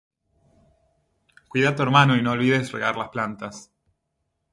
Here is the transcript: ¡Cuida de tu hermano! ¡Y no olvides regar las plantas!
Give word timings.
¡Cuida 1.47 1.69
de 1.69 1.75
tu 1.75 1.83
hermano! 1.83 2.17
¡Y 2.17 2.23
no 2.23 2.31
olvides 2.31 2.71
regar 2.71 2.97
las 2.97 3.09
plantas! 3.09 3.71